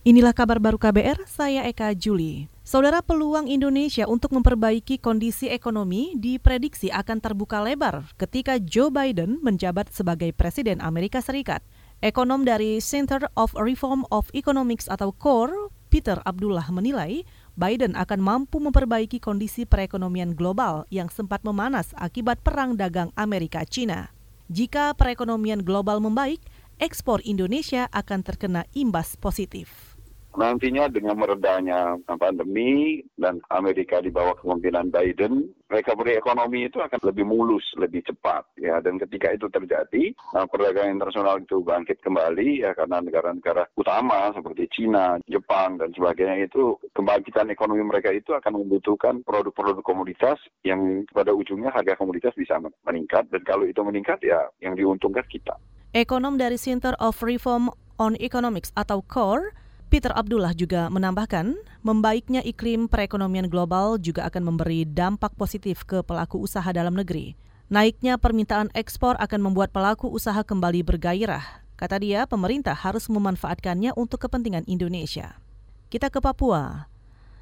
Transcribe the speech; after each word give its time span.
Inilah 0.00 0.32
kabar 0.32 0.56
baru 0.56 0.80
KBR, 0.80 1.28
saya 1.28 1.68
Eka 1.68 1.92
Juli. 1.92 2.48
Saudara 2.64 3.04
peluang 3.04 3.44
Indonesia 3.44 4.08
untuk 4.08 4.32
memperbaiki 4.32 4.96
kondisi 4.96 5.52
ekonomi 5.52 6.16
diprediksi 6.16 6.88
akan 6.88 7.20
terbuka 7.20 7.60
lebar 7.60 8.08
ketika 8.16 8.56
Joe 8.56 8.88
Biden 8.88 9.36
menjabat 9.44 9.92
sebagai 9.92 10.32
Presiden 10.32 10.80
Amerika 10.80 11.20
Serikat. 11.20 11.60
Ekonom 12.00 12.48
dari 12.48 12.80
Center 12.80 13.28
of 13.36 13.52
Reform 13.60 14.08
of 14.08 14.32
Economics 14.32 14.88
atau 14.88 15.12
CORE, 15.12 15.68
Peter 15.92 16.16
Abdullah 16.24 16.64
menilai 16.72 17.20
Biden 17.60 17.92
akan 17.92 18.24
mampu 18.24 18.56
memperbaiki 18.56 19.20
kondisi 19.20 19.68
perekonomian 19.68 20.32
global 20.32 20.88
yang 20.88 21.12
sempat 21.12 21.44
memanas 21.44 21.92
akibat 22.00 22.40
perang 22.40 22.72
dagang 22.72 23.12
Amerika-China. 23.20 24.08
Jika 24.48 24.96
perekonomian 24.96 25.60
global 25.60 26.00
membaik, 26.00 26.40
ekspor 26.80 27.20
Indonesia 27.28 27.84
akan 27.92 28.24
terkena 28.24 28.64
imbas 28.72 29.12
positif 29.20 29.89
nantinya 30.34 30.86
dengan 30.86 31.18
meredanya 31.18 31.98
pandemi 32.06 33.02
dan 33.18 33.42
Amerika 33.50 33.98
di 33.98 34.12
bawah 34.12 34.38
kepemimpinan 34.38 34.92
Biden, 34.92 35.50
recovery 35.70 36.18
ekonomi 36.18 36.66
itu 36.66 36.78
akan 36.82 37.00
lebih 37.02 37.24
mulus, 37.26 37.64
lebih 37.78 38.02
cepat 38.06 38.46
ya. 38.58 38.78
Dan 38.82 38.98
ketika 38.98 39.34
itu 39.34 39.46
terjadi, 39.50 40.14
nah, 40.34 40.46
perdagangan 40.46 40.94
internasional 40.94 41.42
itu 41.42 41.62
bangkit 41.62 42.02
kembali 42.02 42.62
ya 42.66 42.70
karena 42.74 43.02
negara-negara 43.02 43.66
utama 43.74 44.30
seperti 44.34 44.66
Cina, 44.70 45.18
Jepang 45.26 45.78
dan 45.78 45.90
sebagainya 45.94 46.46
itu 46.46 46.78
kebangkitan 46.94 47.50
ekonomi 47.50 47.82
mereka 47.86 48.10
itu 48.14 48.34
akan 48.34 48.62
membutuhkan 48.62 49.22
produk-produk 49.26 49.82
komoditas 49.82 50.38
yang 50.66 51.06
pada 51.10 51.34
ujungnya 51.34 51.70
harga 51.74 51.98
komoditas 51.98 52.34
bisa 52.36 52.58
meningkat 52.86 53.26
dan 53.30 53.42
kalau 53.46 53.66
itu 53.66 53.80
meningkat 53.82 54.18
ya 54.22 54.46
yang 54.62 54.74
diuntungkan 54.74 55.24
kita. 55.26 55.54
Ekonom 55.90 56.38
dari 56.38 56.54
Center 56.54 56.94
of 57.02 57.18
Reform 57.18 57.66
on 57.98 58.14
Economics 58.22 58.70
atau 58.78 59.02
CORE 59.02 59.50
Peter 59.90 60.14
Abdullah 60.14 60.54
juga 60.54 60.86
menambahkan, 60.86 61.58
membaiknya 61.82 62.46
iklim 62.46 62.86
perekonomian 62.86 63.50
global 63.50 63.98
juga 63.98 64.22
akan 64.30 64.54
memberi 64.54 64.86
dampak 64.86 65.34
positif 65.34 65.82
ke 65.82 66.06
pelaku 66.06 66.38
usaha 66.38 66.70
dalam 66.70 66.94
negeri. 66.94 67.34
Naiknya 67.66 68.14
permintaan 68.14 68.70
ekspor 68.70 69.18
akan 69.18 69.50
membuat 69.50 69.74
pelaku 69.74 70.06
usaha 70.06 70.46
kembali 70.46 70.86
bergairah. 70.86 71.66
Kata 71.74 71.98
dia, 71.98 72.22
pemerintah 72.30 72.78
harus 72.78 73.10
memanfaatkannya 73.10 73.90
untuk 73.98 74.22
kepentingan 74.22 74.62
Indonesia. 74.70 75.42
Kita 75.90 76.06
ke 76.06 76.22
Papua. 76.22 76.86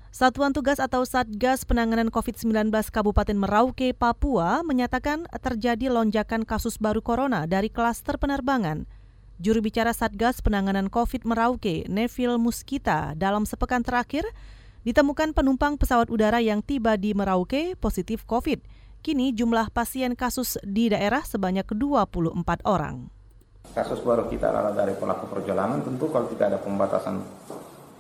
Satuan 0.09 0.57
Tugas 0.57 0.81
atau 0.81 1.05
Satgas 1.05 1.69
Penanganan 1.69 2.09
COVID-19 2.09 2.73
Kabupaten 2.89 3.37
Merauke, 3.37 3.93
Papua 3.93 4.65
menyatakan 4.65 5.29
terjadi 5.37 5.93
lonjakan 5.93 6.49
kasus 6.49 6.81
baru 6.81 7.05
corona 7.05 7.45
dari 7.45 7.69
klaster 7.69 8.17
penerbangan– 8.17 8.89
Juru 9.39 9.63
bicara 9.63 9.95
Satgas 9.95 10.43
Penanganan 10.43 10.91
COVID 10.91 11.23
Merauke, 11.23 11.87
Neville 11.87 12.43
Muskita, 12.43 13.15
dalam 13.15 13.47
sepekan 13.47 13.87
terakhir 13.87 14.27
ditemukan 14.83 15.31
penumpang 15.31 15.79
pesawat 15.79 16.11
udara 16.11 16.43
yang 16.43 16.59
tiba 16.59 16.99
di 16.99 17.15
Merauke 17.15 17.79
positif 17.79 18.27
COVID. 18.27 18.59
Kini 18.99 19.31
jumlah 19.31 19.71
pasien 19.71 20.19
kasus 20.19 20.59
di 20.67 20.91
daerah 20.91 21.23
sebanyak 21.23 21.71
24 21.71 22.35
orang. 22.67 23.07
Kasus 23.79 24.03
baru 24.03 24.27
kita 24.27 24.51
adalah 24.51 24.75
dari 24.75 24.99
pelaku 24.99 25.31
perjalanan, 25.31 25.87
tentu 25.87 26.11
kalau 26.11 26.27
tidak 26.35 26.47
ada 26.51 26.59
pembatasan 26.59 27.23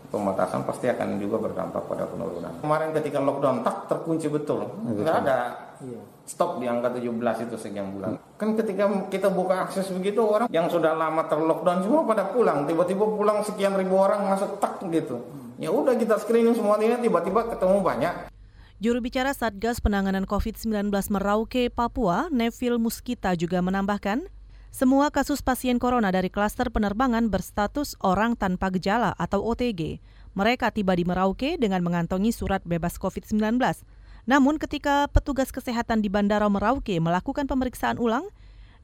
pembatasan 0.08 0.64
pasti 0.64 0.88
akan 0.88 1.20
juga 1.20 1.36
berdampak 1.38 1.84
pada 1.84 2.08
penurunan. 2.08 2.52
Kemarin 2.64 2.90
ketika 2.96 3.20
lockdown 3.20 3.60
tak 3.60 3.88
terkunci 3.92 4.32
betul, 4.32 4.64
nggak 4.64 5.16
ada 5.24 5.38
iya. 5.84 6.00
stop 6.24 6.58
di 6.58 6.66
angka 6.66 6.96
17 6.96 7.44
itu 7.44 7.56
sekian 7.60 7.92
bulan. 7.92 8.16
Kan 8.40 8.56
ketika 8.56 8.88
kita 9.12 9.28
buka 9.28 9.68
akses 9.68 9.92
begitu 9.92 10.24
orang 10.24 10.48
yang 10.48 10.66
sudah 10.72 10.96
lama 10.96 11.28
terlockdown 11.28 11.84
semua 11.84 12.02
pada 12.08 12.32
pulang, 12.32 12.64
tiba-tiba 12.64 13.04
pulang 13.04 13.44
sekian 13.44 13.76
ribu 13.76 14.00
orang 14.00 14.24
masuk 14.24 14.56
tak 14.56 14.80
gitu. 14.88 15.20
Ya 15.60 15.68
udah 15.68 15.92
kita 15.98 16.16
screening 16.16 16.56
semua 16.56 16.80
ini 16.80 16.96
tiba-tiba 17.02 17.50
ketemu 17.50 17.82
banyak. 17.84 18.14
Juru 18.78 19.02
bicara 19.02 19.34
Satgas 19.34 19.82
Penanganan 19.82 20.22
COVID-19 20.22 20.94
Merauke, 21.10 21.66
Papua, 21.66 22.30
Neville 22.30 22.78
Muskita 22.78 23.34
juga 23.34 23.58
menambahkan, 23.58 24.30
semua 24.68 25.08
kasus 25.08 25.40
pasien 25.40 25.80
corona 25.80 26.12
dari 26.12 26.28
klaster 26.28 26.68
penerbangan 26.68 27.32
berstatus 27.32 27.96
orang 28.04 28.36
tanpa 28.36 28.68
gejala 28.68 29.16
atau 29.16 29.40
OTG. 29.40 29.98
Mereka 30.36 30.70
tiba 30.76 30.92
di 30.92 31.08
Merauke 31.08 31.56
dengan 31.56 31.80
mengantongi 31.80 32.30
surat 32.30 32.60
bebas 32.68 33.00
COVID-19. 33.00 33.58
Namun 34.28 34.60
ketika 34.60 35.08
petugas 35.08 35.48
kesehatan 35.48 36.04
di 36.04 36.12
Bandara 36.12 36.46
Merauke 36.52 37.00
melakukan 37.00 37.48
pemeriksaan 37.48 37.96
ulang, 37.96 38.28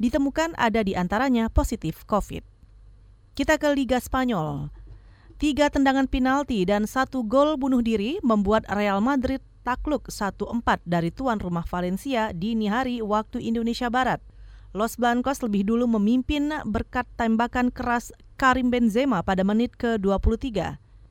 ditemukan 0.00 0.56
ada 0.56 0.80
di 0.80 0.96
antaranya 0.96 1.52
positif 1.52 2.08
COVID. 2.08 2.42
Kita 3.36 3.60
ke 3.60 3.68
Liga 3.76 4.00
Spanyol. 4.00 4.72
Tiga 5.36 5.68
tendangan 5.68 6.08
penalti 6.08 6.64
dan 6.64 6.88
satu 6.88 7.26
gol 7.26 7.60
bunuh 7.60 7.84
diri 7.84 8.22
membuat 8.24 8.64
Real 8.72 9.04
Madrid 9.04 9.44
takluk 9.66 10.08
1-4 10.08 10.80
dari 10.88 11.12
tuan 11.12 11.36
rumah 11.36 11.66
Valencia 11.68 12.32
dini 12.32 12.72
hari 12.72 13.04
waktu 13.04 13.44
Indonesia 13.44 13.92
Barat. 13.92 14.24
Los 14.74 14.98
Blancos 14.98 15.38
lebih 15.38 15.70
dulu 15.70 15.86
memimpin 15.86 16.50
berkat 16.66 17.06
tembakan 17.14 17.70
keras 17.70 18.10
Karim 18.34 18.74
Benzema 18.74 19.22
pada 19.22 19.46
menit 19.46 19.70
ke-23. 19.78 20.50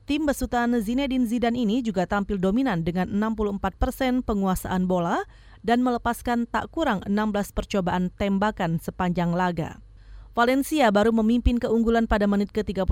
Tim 0.04 0.28
besutan 0.28 0.76
Zinedine 0.84 1.24
Zidane 1.24 1.56
ini 1.56 1.80
juga 1.80 2.04
tampil 2.04 2.36
dominan 2.36 2.84
dengan 2.84 3.08
64 3.08 3.80
persen 3.80 4.20
penguasaan 4.20 4.84
bola 4.84 5.24
dan 5.64 5.80
melepaskan 5.80 6.44
tak 6.44 6.68
kurang 6.76 7.00
16 7.08 7.56
percobaan 7.56 8.12
tembakan 8.12 8.84
sepanjang 8.84 9.32
laga. 9.32 9.80
Valencia 10.36 10.92
baru 10.92 11.16
memimpin 11.16 11.56
keunggulan 11.56 12.04
pada 12.04 12.28
menit 12.28 12.52
ke-33. 12.52 12.84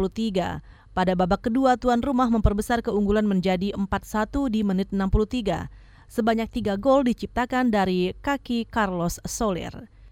Pada 0.96 1.12
babak 1.12 1.52
kedua, 1.52 1.76
tuan 1.76 2.00
rumah 2.00 2.32
memperbesar 2.32 2.80
keunggulan 2.80 3.28
menjadi 3.28 3.76
4-1 3.76 4.48
di 4.48 4.64
menit 4.64 4.88
63. 4.88 5.68
Sebanyak 6.08 6.48
tiga 6.48 6.80
gol 6.80 7.04
diciptakan 7.04 7.68
dari 7.68 8.16
kaki 8.24 8.64
Carlos 8.72 9.20
Soler. 9.28 9.91